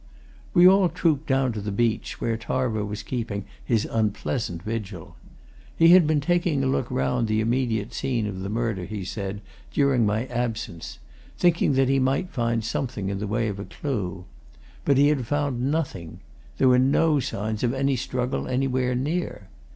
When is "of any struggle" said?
17.63-18.47